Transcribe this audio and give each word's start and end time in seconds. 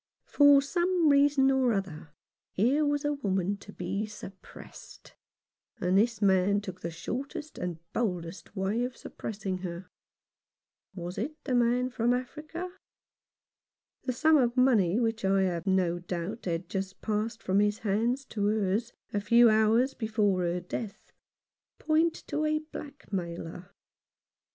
For 0.25 0.63
some 0.63 1.09
reason 1.09 1.51
or 1.51 1.73
other 1.73 2.09
here 2.53 2.83
was 2.83 3.05
a 3.05 3.13
woman 3.13 3.55
to 3.57 3.71
be 3.71 4.07
suppressed; 4.07 5.13
and 5.79 5.95
this 5.95 6.23
man 6.23 6.59
took 6.59 6.81
the 6.81 6.89
shortest 6.89 7.59
and 7.59 7.77
boldest 7.93 8.55
way 8.55 8.83
of 8.83 8.97
suppressing 8.97 9.59
her. 9.59 9.91
Was 10.95 11.19
it 11.19 11.35
the 11.43 11.51
113 11.53 11.61
I 11.61 12.17
Rough 12.17 12.25
Justice. 12.25 12.33
man 12.33 12.45
from 12.47 12.65
Africa? 12.67 12.77
The 14.05 14.13
sum 14.13 14.37
of 14.37 14.57
money 14.57 14.99
which 14.99 15.23
I 15.23 15.43
have 15.43 15.67
no 15.67 15.99
doubt 15.99 16.45
had 16.45 16.67
just 16.67 17.01
passed 17.03 17.43
from 17.43 17.59
his 17.59 17.77
hands 17.77 18.25
to 18.25 18.45
hers 18.45 18.93
a 19.13 19.21
few 19.21 19.51
hours 19.51 19.93
before 19.93 20.41
her 20.41 20.59
death, 20.59 21.11
point 21.77 22.15
to 22.25 22.43
a 22.45 22.57
blackmailer. 22.57 23.69